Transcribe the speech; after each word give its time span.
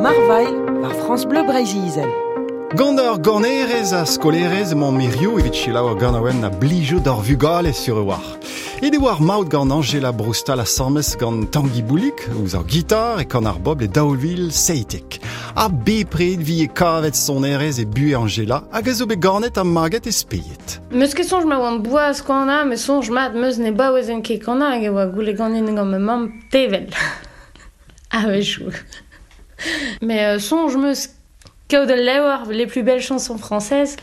Marvail 0.00 0.54
war 0.80 0.94
France 0.94 1.26
Bleu 1.26 1.44
Brésil. 1.44 2.08
Gant 2.74 2.96
ar 2.98 3.18
ganerez 3.18 3.92
a 3.92 4.06
skolerez 4.06 4.72
mon 4.74 4.92
mirio 4.92 5.38
evit 5.38 5.52
chelau 5.52 5.88
a 5.88 5.94
ganawen 5.94 6.40
na 6.40 6.48
blijo 6.48 7.00
d'or 7.00 7.20
vugale 7.20 7.74
sur 7.74 7.98
e 7.98 8.04
war. 8.08 8.24
E 8.80 8.88
de 8.90 8.96
war 8.96 9.20
maout 9.20 9.50
gant 9.50 9.70
Angela 9.70 10.10
Broustal 10.10 10.60
a 10.60 10.64
sammes 10.64 11.16
gant 11.20 11.44
Tanguy 11.52 11.82
Boulik, 11.82 12.22
ouz 12.38 12.54
ar 12.54 12.64
gitar 12.66 13.20
e 13.20 13.26
kan 13.26 13.44
ar 13.44 13.58
bob 13.58 13.82
le 13.82 13.88
daoulvil 13.88 14.48
seitek. 14.50 15.20
A 15.54 15.68
bepred 15.68 16.40
vi 16.40 16.62
e 16.62 16.68
kavet 16.68 17.14
son 17.14 17.44
erez 17.44 17.78
e 17.78 17.84
bue 17.84 18.16
Angela 18.16 18.62
hag 18.72 18.88
a 18.88 18.94
zo 18.94 19.04
be 19.06 19.20
ganet 19.20 19.58
a 19.58 19.64
maget 19.64 20.06
e 20.06 20.12
speyet. 20.12 20.80
Meus 20.90 21.12
ket 21.12 21.28
sonj 21.28 21.44
ma 21.44 21.60
oan 21.60 21.82
boa 21.84 22.08
a, 22.08 22.64
me 22.64 22.76
sonj 22.76 23.10
mat 23.10 23.34
meus 23.34 23.58
ne 23.58 23.70
baouezen 23.70 24.22
ket 24.22 24.46
kana 24.46 24.72
hag 24.72 24.82
e 24.82 24.88
oa 24.88 25.06
goule 25.12 25.36
ganin 25.36 25.76
gant 25.76 25.90
me 25.92 25.98
mam 25.98 26.40
tevel. 26.50 26.88
a 28.16 28.26
vechou. 28.32 28.72
Mais 30.02 30.24
euh, 30.24 30.38
songe 30.38 30.76
meus 30.76 31.10
Kao 31.68 31.86
de 31.86 32.52
les 32.52 32.66
plus 32.66 32.82
belles 32.82 33.00
chansons 33.00 33.38
françaises. 33.38 33.96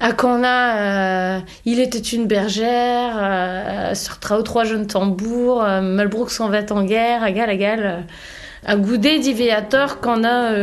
À 0.00 0.12
Cana, 0.12 1.36
euh, 1.36 1.40
Il 1.64 1.80
était 1.80 1.98
une 1.98 2.26
bergère, 2.26 3.16
euh, 3.16 3.94
sur 3.94 4.20
Trao 4.20 4.42
trois 4.42 4.64
jeunes 4.64 4.86
tambours, 4.86 5.64
euh, 5.64 6.28
s'en 6.28 6.48
va 6.48 6.60
en 6.70 6.84
guerre, 6.84 7.24
à 7.24 7.32
gal, 7.32 7.50
à 7.50 7.56
gal. 7.56 7.80
Euh, 7.82 8.00
à 8.66 8.76
Goudé, 8.76 9.18
Divéator, 9.18 9.98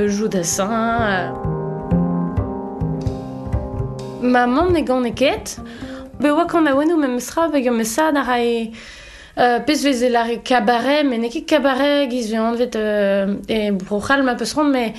Joue 0.08 0.28
d'Assin. 0.28 1.02
Euh. 1.02 1.30
Maman 4.22 4.70
n'est 4.70 4.84
gant 4.84 5.04
eket. 5.04 5.60
Be 6.20 6.32
oa 6.32 6.46
kan 6.48 6.66
a 6.66 6.74
wenu 6.76 6.96
mem 6.96 7.20
sra, 7.20 7.48
vega 7.50 7.72
me 7.72 7.84
sa 7.84 8.12
Euh, 9.38 9.60
pez 9.60 9.84
vez 9.84 10.02
e 10.02 10.10
lare 10.10 10.38
kabare, 10.44 11.04
men 11.04 11.20
ne 11.20 11.28
ket 11.28 11.44
kabare 11.46 12.08
giz 12.08 12.30
ve 12.32 12.38
anvet 12.40 12.76
euh, 12.78 13.36
e 13.50 13.72
brochal 13.72 14.24
ma 14.24 14.36
peus 14.36 14.54
rond, 14.56 14.72
me 14.72 14.94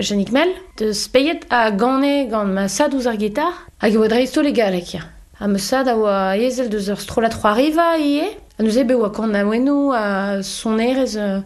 janik 0.00 0.32
mel, 0.32 0.48
de 0.78 0.94
speyet 0.96 1.44
a 1.50 1.70
gane 1.70 2.26
gant 2.30 2.48
ma 2.48 2.68
sad 2.68 2.94
ouz 2.94 3.06
ar 3.06 3.18
gitar, 3.20 3.52
hag 3.82 3.92
e 3.92 3.98
oa 4.00 4.08
dreiz 4.08 4.32
tol 4.32 4.48
galek 4.48 4.94
ya. 4.94 5.02
A 5.38 5.46
me 5.46 5.58
sad 5.58 5.90
a 5.92 5.96
oa 5.98 6.38
ezel 6.38 6.70
deus 6.72 6.88
ur 6.88 6.96
strola 7.04 7.28
troa 7.28 7.52
riva 7.58 7.98
ie, 8.00 8.30
a 8.56 8.62
neuze 8.64 8.86
be 8.88 8.96
oa 8.96 9.12
kant 9.12 9.36
a 9.36 9.44
weno 9.44 9.92
a 9.92 10.40
son 10.42 10.80
erez 10.80 11.18
euh, 11.20 11.42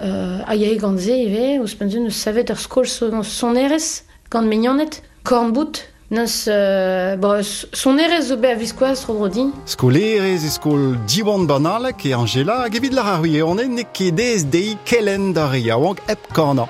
a 0.00 0.56
yae 0.56 0.78
gant 0.80 0.96
ze 0.96 1.12
eve, 1.26 1.60
ouz 1.60 1.76
penzen 1.76 2.08
eus 2.08 2.16
savet 2.16 2.54
ur 2.56 2.56
skol 2.56 2.88
son, 2.88 3.20
son 3.22 3.52
erez 3.54 4.06
gant 4.32 4.48
mignonet, 4.48 5.02
korn 5.28 5.52
bout, 5.52 5.84
Neus, 6.08 6.44
euh, 6.46 7.16
bon, 7.16 7.42
son 7.42 7.98
erez 7.98 8.28
zo 8.28 8.36
be 8.36 8.46
a 8.46 8.54
viskoaz 8.54 9.00
tro 9.02 9.26
din. 9.26 9.50
Skol 9.66 9.96
e 9.96 10.38
skol 10.38 10.94
diwan 11.02 11.48
banalek 11.50 12.04
e 12.06 12.12
Angela 12.14 12.60
hag 12.62 12.76
evit 12.78 12.94
lar 12.94 13.08
arwi 13.16 13.34
e 13.38 13.42
onen 13.42 13.74
ne 13.74 13.82
kedez 13.82 14.44
dei 14.46 14.76
kelen 14.86 15.32
da 15.34 15.48
re 15.50 15.58
yaouank 15.58 15.98
ep 16.06 16.28
kana. 16.32 16.68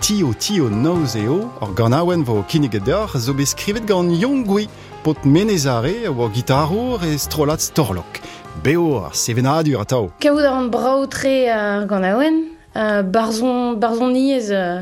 Tio 0.00 0.32
tio 0.32 0.70
noz 0.70 1.14
eo, 1.14 1.50
ar 1.60 1.74
ganawen 1.76 2.24
vo 2.24 2.42
kinniget 2.48 2.86
d'ar 2.86 3.12
zo 3.20 3.34
be 3.34 3.44
skrivet 3.44 3.84
gant 3.84 4.16
yongwi 4.16 4.66
pot 5.04 5.26
menezare 5.26 6.06
a 6.06 6.10
oa 6.10 6.30
gitarour 6.32 7.04
e 7.04 7.18
strolat 7.18 7.60
storlok. 7.60 8.22
Beo 8.64 9.04
ar 9.04 9.12
sevenadur 9.12 9.84
atao. 9.84 10.08
Kaout 10.24 10.40
ar 10.40 10.56
an 10.56 10.72
brao 10.72 11.04
tre 11.04 11.50
ar 11.52 11.84
ganawen, 11.84 12.46
euh, 12.76 13.02
barzon, 13.02 13.76
barzon 13.76 14.08
niez... 14.16 14.48
Euh... 14.50 14.80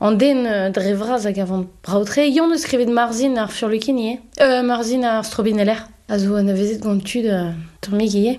an 0.00 0.16
den 0.16 0.46
euh, 0.46 0.70
dre 0.70 0.92
vraz 0.94 1.24
hag 1.26 1.38
avant 1.40 1.66
braoutre, 1.82 2.26
yon 2.28 2.52
eus 2.52 2.64
krevet 2.68 2.90
marzin 2.92 3.36
ar 3.40 3.50
furlukin 3.50 3.98
ie, 3.98 4.18
euh, 4.40 4.62
marzin 4.62 5.04
ar 5.04 5.24
strobin 5.24 5.58
eler, 5.62 5.80
a 6.08 6.18
zo 6.18 6.36
an 6.36 6.48
avezet 6.52 6.82
gant 6.84 7.00
tud 7.00 7.26
euh, 7.26 7.52
tormig 7.80 8.14
ie. 8.14 8.38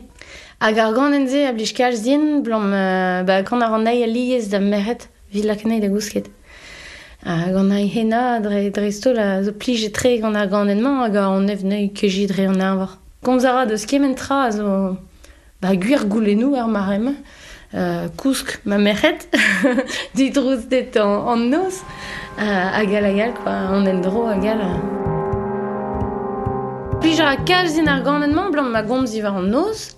Hag 0.62 0.78
ar 0.82 0.94
gant 0.94 1.14
enze 1.18 1.44
a 1.48 1.54
blij 1.54 1.74
kalz 1.78 2.04
din, 2.06 2.42
blom, 2.46 2.70
euh, 2.74 3.24
ba 3.24 3.42
gant 3.42 3.66
ar 3.66 3.74
an 3.78 3.90
aia 3.90 4.08
liez 4.08 4.50
da 4.54 4.60
meret, 4.60 5.10
vid 5.34 5.46
lakenei 5.50 5.82
da 5.82 5.90
gousket. 5.90 6.30
Hag 7.26 7.58
an 7.58 7.74
ai 7.74 7.88
hena 7.90 8.40
dre, 8.40 8.70
dre 8.70 8.92
stol 8.94 9.18
zo 9.44 9.52
plij 9.58 9.90
tre 9.94 10.18
gant 10.22 10.38
ar 10.38 10.48
gant 10.54 10.70
enman 10.70 11.02
hag 11.02 11.18
an 11.26 11.50
ev 11.50 11.66
neu 11.66 11.90
keji 11.90 12.28
dre 12.30 12.48
an 12.54 12.62
arvor. 12.62 12.98
Gant 13.26 13.42
zara 13.42 13.66
deus 13.66 13.86
kementra 13.90 14.46
a 14.46 14.52
zo 14.52 14.98
ba 15.62 15.74
gwir 15.74 16.06
goulenou 16.06 16.54
ar 16.56 16.70
marem, 16.70 17.16
euh, 17.74 18.08
kousk 18.16 18.60
ma 18.66 18.78
meret, 18.78 19.28
dit 20.16 20.34
rouz 20.38 20.68
det 20.70 20.98
an, 20.98 21.28
an 21.28 21.50
nos, 21.50 21.82
uh, 22.38 22.80
a 22.80 22.86
gal 22.86 23.06
a 23.06 23.14
gal, 23.14 23.34
quoi, 23.34 23.52
an 23.52 23.86
en 23.88 24.02
dro 24.02 24.28
a 24.28 24.38
gal. 24.38 24.64
Plij 27.02 27.22
a 27.22 27.36
kalz 27.46 27.76
din 27.76 27.88
ar 27.88 28.04
gant 28.04 28.24
enman, 28.24 28.52
blant 28.52 28.72
ma 28.72 28.82
gomz 28.82 29.16
ivar 29.16 29.38
an 29.38 29.52
nos, 29.52 29.98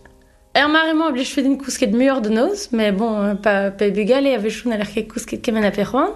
Er 0.51 0.67
maremañ 0.67 1.07
a 1.07 1.11
blij 1.11 1.29
fet 1.29 1.43
din 1.43 1.57
kousket 1.57 1.91
mur 1.91 2.21
de 2.21 2.29
noz, 2.29 2.69
mais 2.71 2.91
bon, 2.91 3.21
euh, 3.21 3.35
pa, 3.35 3.69
pa 3.71 3.89
bugale 3.89 4.33
a 4.33 4.39
vechoun 4.39 4.73
a 4.73 4.77
l'er 4.77 4.89
ket 4.89 5.05
kousket 5.07 5.41
kemen 5.41 5.63
a 5.63 5.69
perroan. 5.69 6.09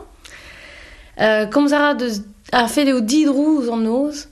Euh, 1.21 1.67
zara 1.67 1.93
deus 1.93 2.21
a 2.51 2.67
fet 2.67 2.87
eo 2.87 2.99
dit 2.99 3.27
rouz 3.27 3.69
an 3.69 3.83
noz, 3.85 4.27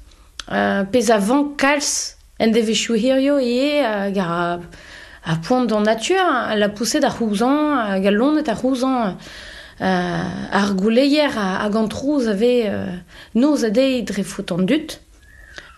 euh, 0.49 0.83
pez 0.91 1.11
a 1.11 1.19
van 1.19 1.53
kalz 1.55 2.15
en 2.39 2.49
de 2.51 2.61
vechou 2.61 2.95
hirio 2.95 3.37
ie 3.37 3.85
a 3.85 4.09
gar 4.09 4.61
a, 5.23 5.33
a 5.33 5.35
poant 5.37 5.65
d'an 5.65 5.81
natur, 5.81 6.19
a 6.19 6.55
la 6.55 6.69
pousse 6.69 6.97
da 6.99 7.09
rouzan, 7.09 7.77
a 7.77 7.99
gal 7.99 8.15
lonet 8.15 8.49
a 8.49 8.53
rouzan, 8.53 9.17
euh, 9.81 10.17
ar 10.51 10.73
gouleier 10.75 11.37
a, 11.37 11.63
a 11.63 11.69
gant 11.69 11.91
rouz 11.93 12.27
ave 12.27 12.67
euh, 12.67 12.85
a 13.35 14.01
dre 14.01 14.23
fout 14.23 14.51
an 14.51 14.59
dut, 14.59 14.99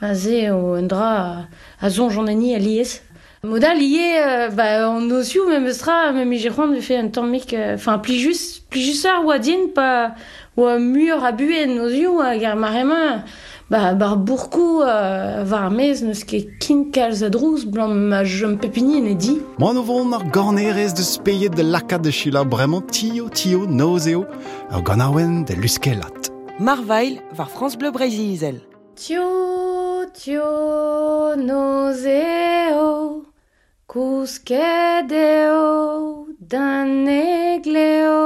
a 0.02 0.14
ze 0.14 0.50
o 0.52 0.76
un 0.76 0.88
dra 0.88 1.10
a, 1.10 1.48
a 1.82 1.90
zonj 1.90 2.18
an 2.18 2.28
eni 2.28 2.56
a 2.56 2.60
liez. 2.60 3.02
Modal 3.44 3.82
ie, 3.82 4.18
euh, 4.18 4.50
ba, 4.50 4.88
an 4.88 5.02
nozioù, 5.08 5.50
me 5.50 5.60
meustra, 5.60 6.14
me 6.14 6.24
mi 6.24 6.38
jirwan 6.40 6.72
de 6.74 6.80
fe 6.80 6.96
un 6.98 7.10
tammik, 7.10 7.54
enfin, 7.54 8.00
pli 8.00 8.20
just, 8.20 8.64
pli 8.70 8.86
just 8.86 9.06
ar 9.06 9.26
oa 9.26 9.38
din, 9.38 9.68
pa, 9.76 10.16
oa 10.56 10.78
mur 10.80 11.24
a 11.24 11.34
bue 11.36 11.66
en 11.66 11.76
nozioù, 11.76 12.22
a 12.24 12.38
gar 12.40 12.56
marema, 12.56 13.26
ba, 13.74 13.94
bar 13.96 14.18
bourkou, 14.18 14.84
euh, 14.84 15.44
var 15.44 15.72
mez, 15.72 16.04
neus 16.06 16.22
ket 16.30 16.48
kin 16.62 16.84
kalz 16.94 17.24
a 17.28 17.30
drouz, 17.34 17.66
blant 17.74 17.96
ma 18.12 18.22
jom 18.24 18.54
pepini 18.62 19.00
en 19.00 19.08
e 19.14 19.16
di. 19.24 19.34
Moan 19.58 19.80
o 19.82 19.84
vont 19.88 20.14
ar 20.18 20.26
ganerez 20.36 20.94
de 20.94 21.06
speiet 21.14 21.54
de 21.58 21.64
laka 21.74 21.98
de 21.98 22.12
chila 22.12 22.44
bremañ 22.54 22.86
tio 22.96 23.26
tio 23.40 23.66
noz 23.80 24.06
eo, 24.14 24.22
ar 24.70 24.82
ganawen 24.88 25.42
de 25.48 25.56
luskelat. 25.62 26.30
Marvail 26.60 27.18
war 27.38 27.50
France 27.50 27.76
Bleu 27.80 27.92
Brésil. 27.92 28.62
Tio, 28.96 30.06
tio, 30.14 31.34
nozeo, 31.36 33.26
kousket 33.88 35.12
eo, 35.12 36.28
dan 36.40 37.08
egleo. 37.08 38.22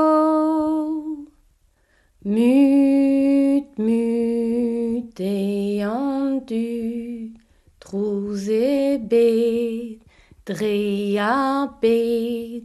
An 5.19 6.39
du, 6.45 7.33
trouz 7.79 8.47
e 8.49 8.97
bet, 8.97 9.99
dre 10.45 11.17
a 11.19 11.67
bet, 11.81 12.63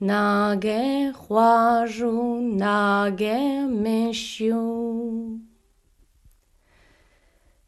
nag 0.00 0.64
e 0.64 1.12
c'hoajou, 1.12 2.40
nag 2.40 3.20
e 3.22 3.66
mechioù. 3.66 5.38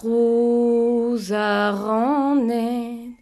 trouz 0.03 1.31
a 1.33 1.71
ranet, 1.71 3.17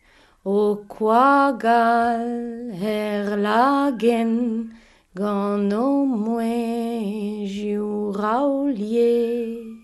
o 0.44 0.76
koagal 0.88 2.72
er 2.82 3.37
lagen, 3.37 4.72
gant 5.14 5.72
o 5.72 6.06
mouezioù 6.06 8.12
raouliet. 8.12 9.76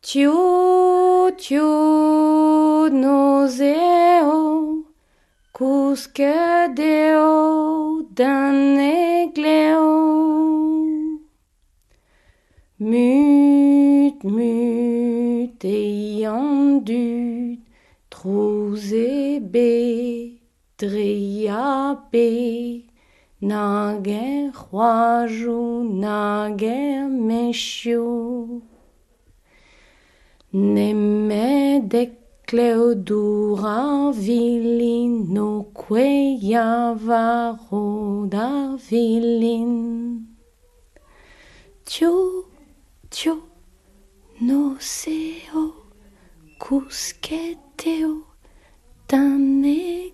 Tio, 0.00 0.81
tio, 1.30 2.88
noz 2.90 3.60
eo, 3.60 4.84
kousket 5.52 6.78
eo, 6.78 8.02
dan 8.18 8.78
egleo. 8.78 9.88
Mut, 12.78 14.18
mut, 14.24 15.64
e 15.64 16.24
an 16.26 16.80
dud, 16.86 17.60
trouz 18.10 18.92
e 18.92 19.38
bet, 19.40 20.40
dre 20.78 21.48
a 21.48 21.94
bet, 22.10 22.92
Nemede 30.54 32.12
Cleodura 32.46 34.12
villinoque 34.12 35.56
javaro 36.42 38.26
da 38.28 38.76
villin. 38.76 40.26
Tio, 41.86 42.44
tio, 43.08 43.42
noceo, 44.42 45.72
cusceteo, 46.58 48.22
tane 49.06 50.11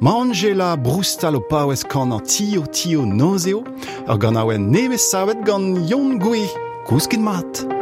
Ma 0.00 0.12
Angela 0.12 0.76
broustal 0.76 1.34
o 1.34 1.40
paouez 1.40 1.82
kan 1.82 2.12
an 2.12 2.22
tio 2.22 2.62
tio 2.70 3.02
nozeo, 3.02 3.64
ar 4.06 4.18
gant 4.22 4.38
aouen 4.38 4.70
nevez 4.70 5.02
savet 5.10 5.42
gant 5.42 5.74
yon 5.90 6.20
gwe, 6.22 6.44
kousket 6.86 7.18
mat. 7.18 7.77